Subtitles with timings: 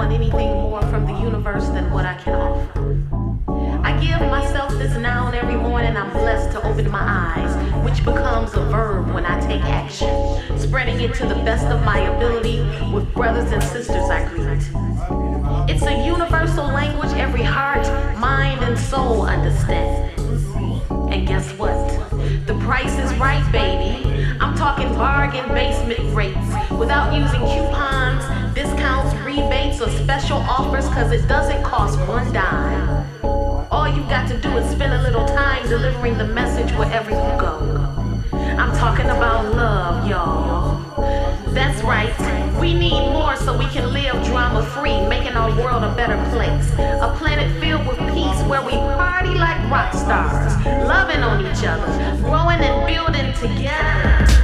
[0.00, 2.98] want anything more from the universe than what I can offer.
[3.84, 5.94] I give myself this noun every morning.
[5.94, 10.08] I'm blessed to open my eyes, which becomes a verb when I take action,
[10.58, 12.60] spreading it to the best of my ability
[12.94, 14.62] with brothers and sisters I greet.
[15.68, 17.86] It's a universal language every heart,
[18.16, 20.18] mind, and soul understands.
[21.12, 21.76] And guess what?
[22.46, 24.10] The price is right, baby.
[24.40, 31.26] I'm talking bargain basement rates without using coupons discounts, rebates, or special offers because it
[31.26, 33.06] doesn't cost one dime.
[33.70, 37.40] All you got to do is spend a little time delivering the message wherever you
[37.40, 37.54] go.
[38.60, 40.78] I'm talking about love, y'all.
[41.54, 42.12] That's right.
[42.60, 46.70] We need more so we can live drama free, making our world a better place.
[46.78, 51.88] A planet filled with peace where we party like rock stars, loving on each other,
[52.20, 54.39] growing and building together.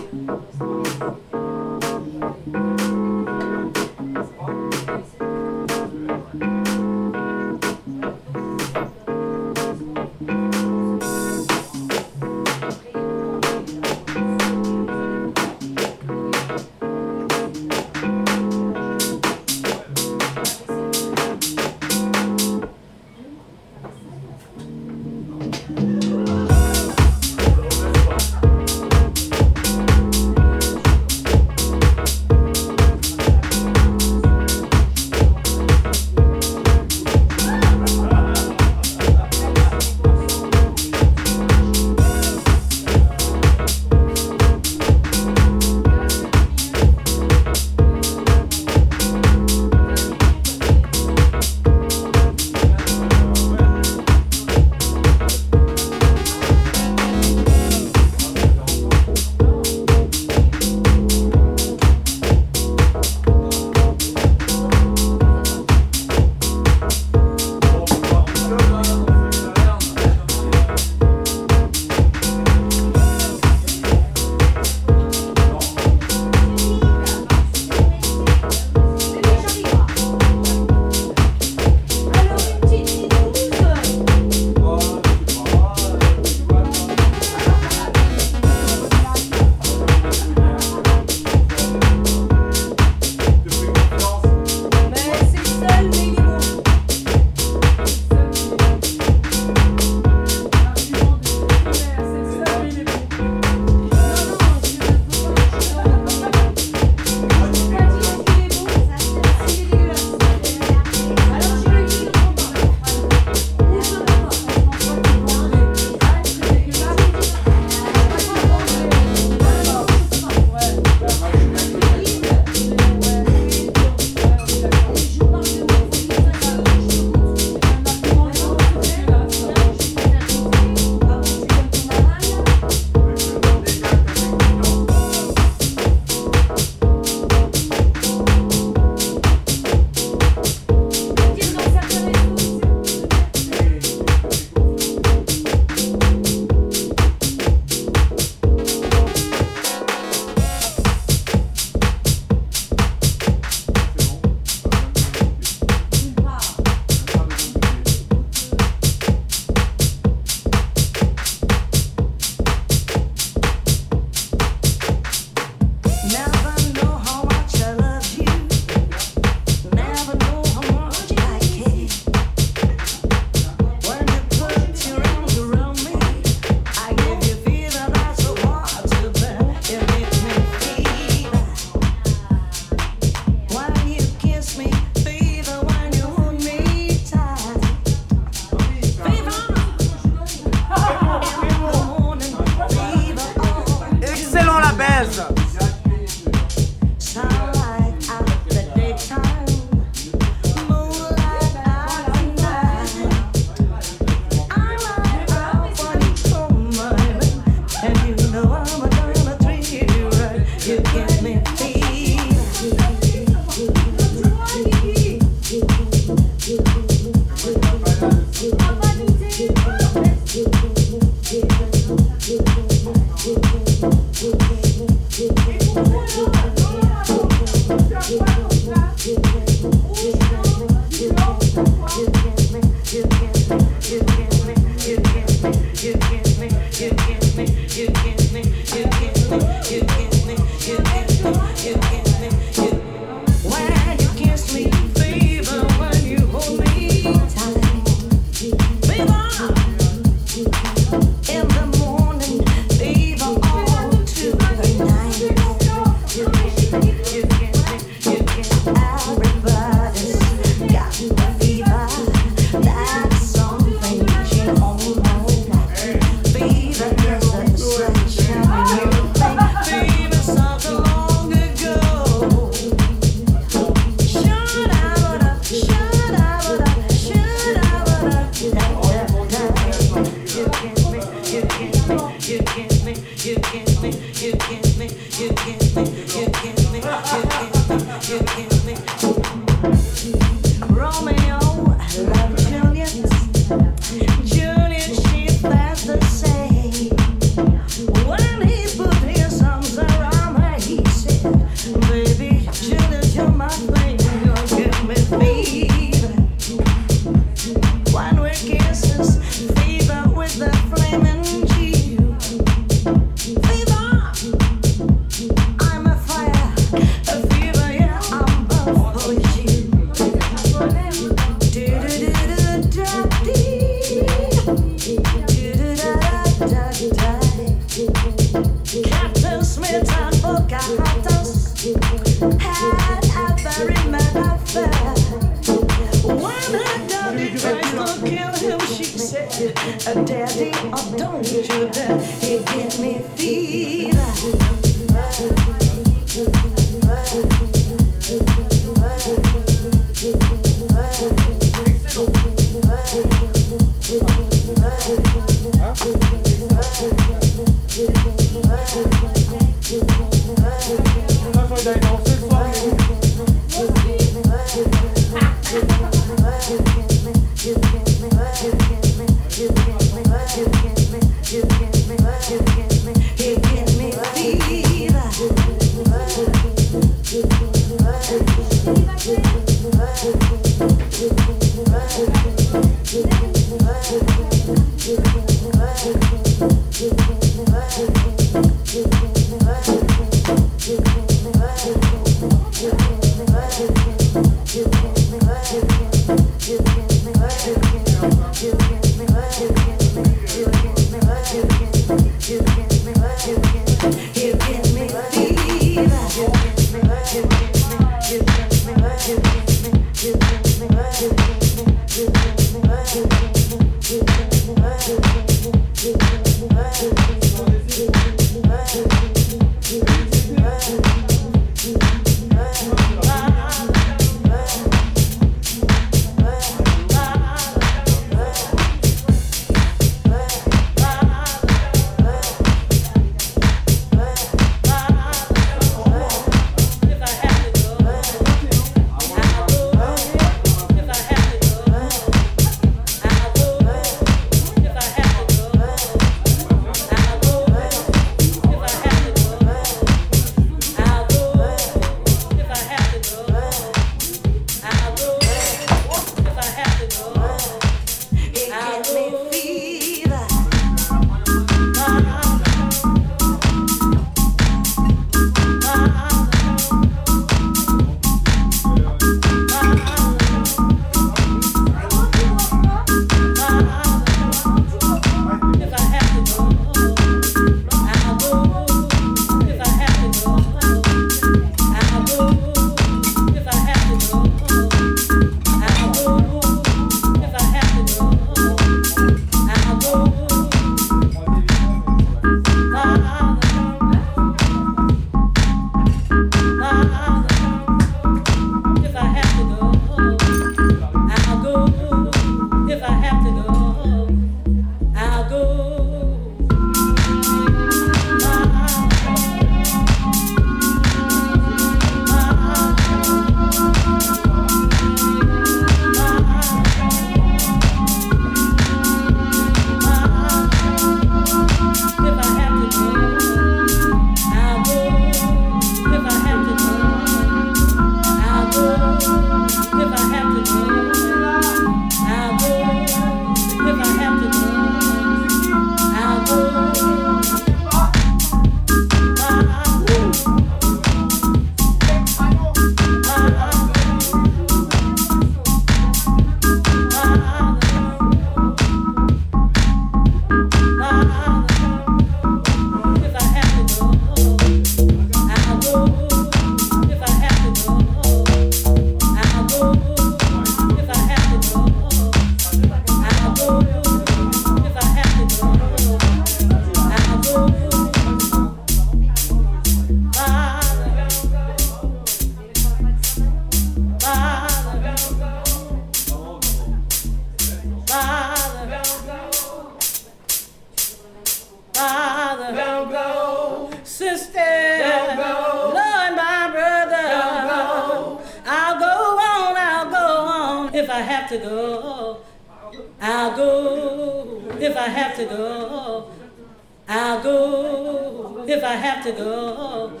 [596.88, 600.00] I'll go if I have to go.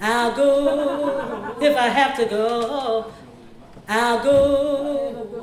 [0.00, 3.12] I'll go if I have to go.
[3.88, 5.42] I'll go.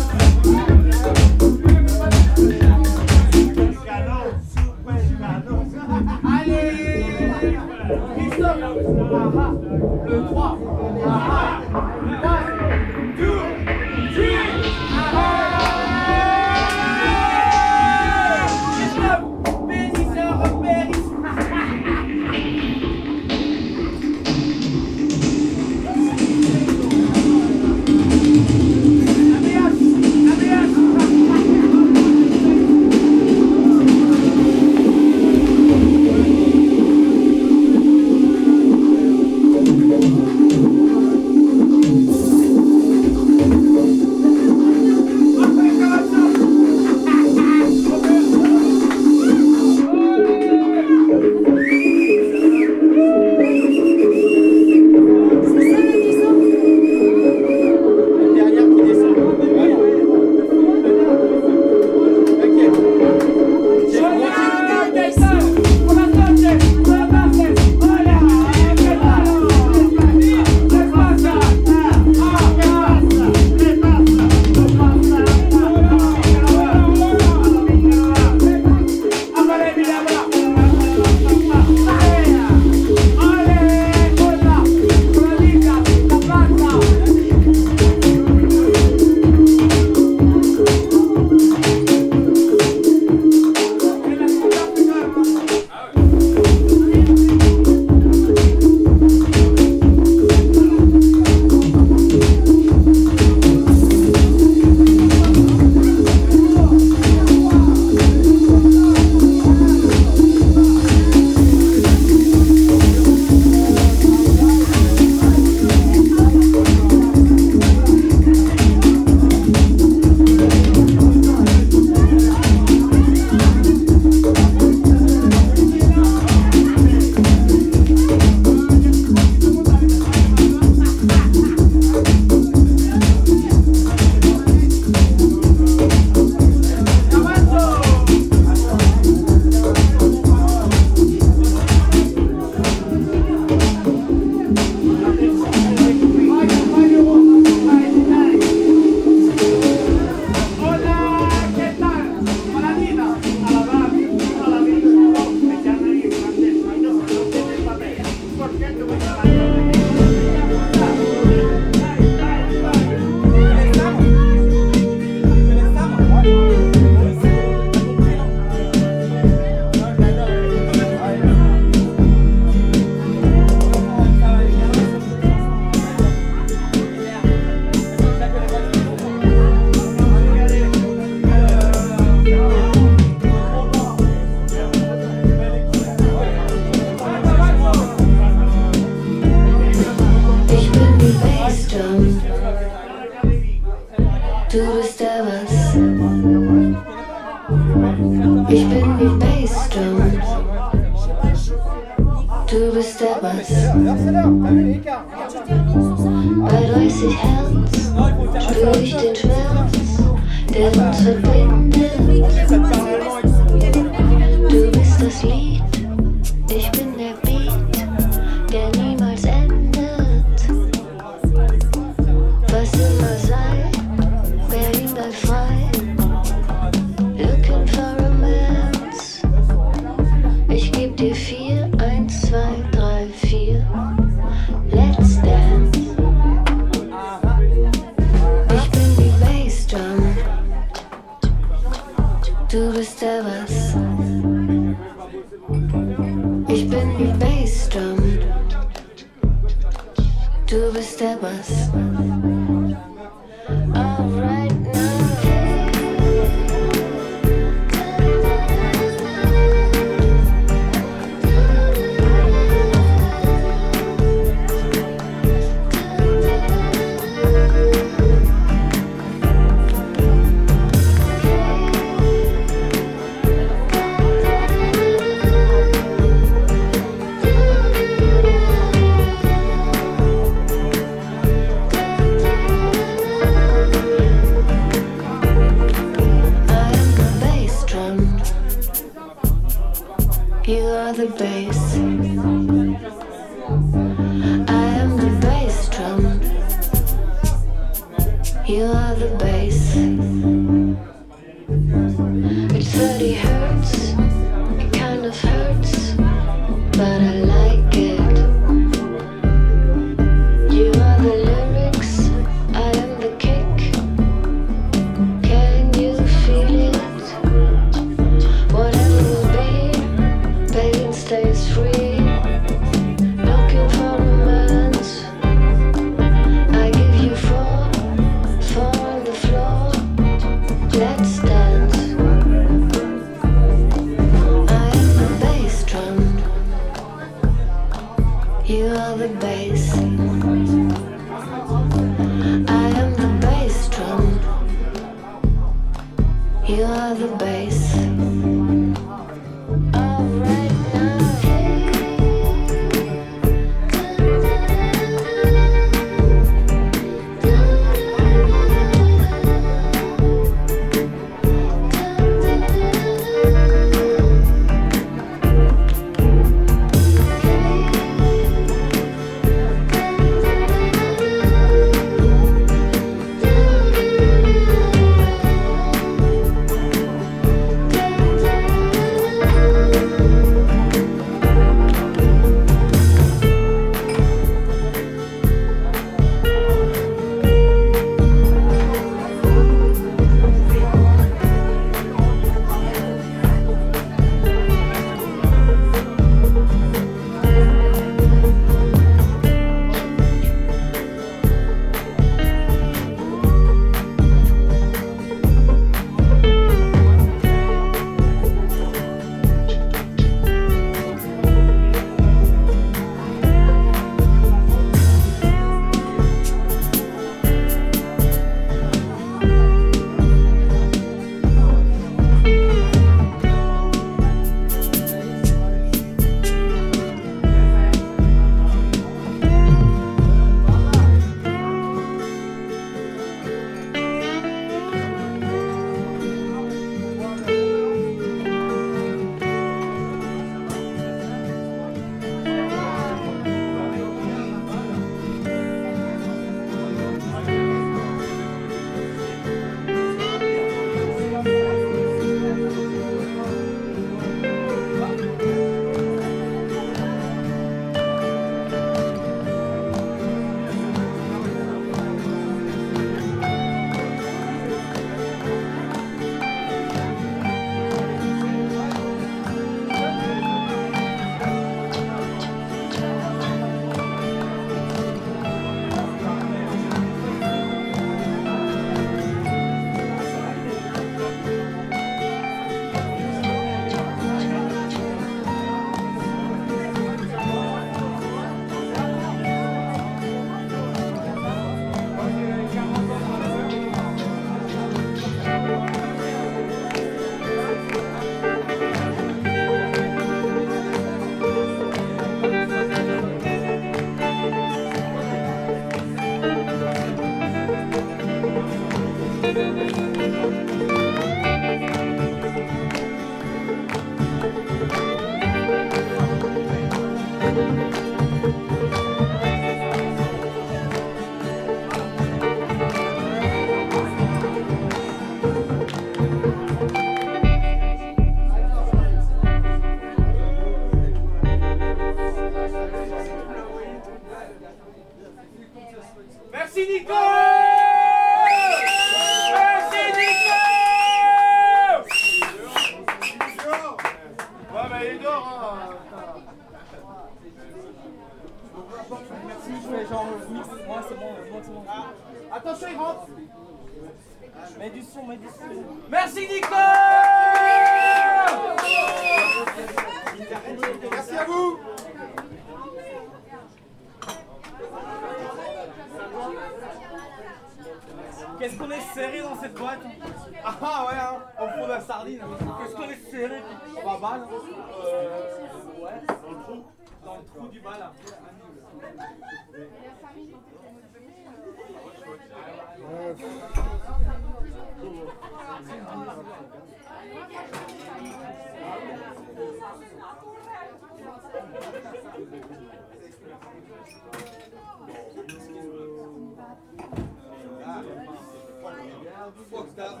[599.50, 600.00] Fuck that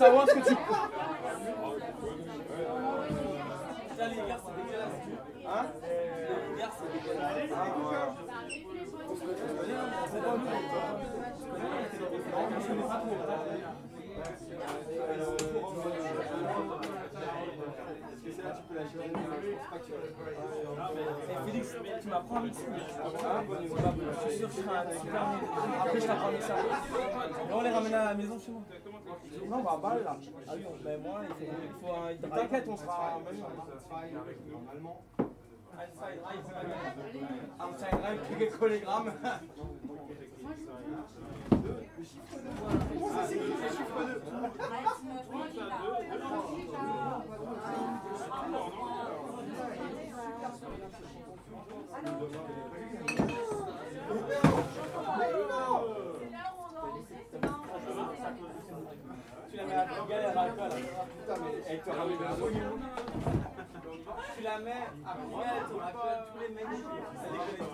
[0.00, 0.56] savoir ce que tu...
[5.52, 5.66] Hein
[21.46, 22.64] Félix, tu m'apprends un mixing.
[22.74, 25.22] Je suis sûr que je serai un super
[25.80, 28.62] Après, je t'apprends un on les ramène à la maison chez moi.
[29.48, 30.16] Non, balle là.
[30.46, 32.36] Ah oui, mais moi, il faut.
[32.36, 33.18] T'inquiète, on sera.
[34.52, 35.02] Normalement.
[35.80, 36.20] Outside
[38.02, 39.12] right, click collégramme.
[42.92, 44.22] Comment ça s'écrit le chiffre 2
[59.50, 59.90] Tu la mets à la
[61.68, 63.59] elle te ramène un.
[64.36, 66.66] Tu la mets à te rappelle tous les mecs.
[66.66, 67.66] Ça déconne.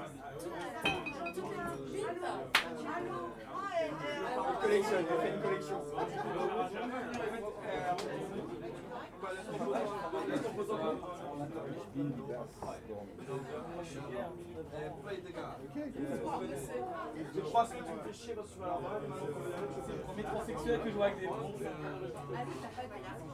[4.48, 5.78] Une collection, elle fait une collection.
[17.34, 18.76] Je crois que tu me fais chier parce que tu vas la.
[19.86, 21.54] C'est le premier transsexuel que je vois avec des bronzes.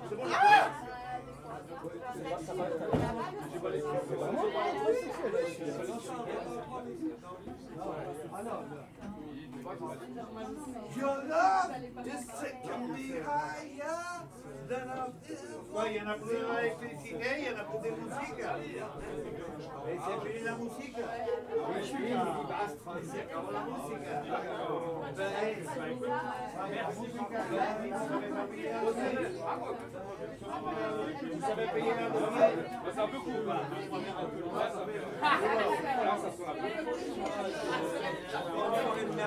[0.08, 0.22] C'est bon,
[3.70, 4.42] les C'est vraiment
[9.62, 11.70] Your love
[12.89, 14.26] me higher
[14.68, 14.89] than
[15.86, 16.74] y en a la.
[23.12, 24.23] Se acabó la música.
[31.23, 32.57] Vous savez payer un loyer
[32.92, 33.55] C'est un peu court.
[38.32, 39.12] Ça peu.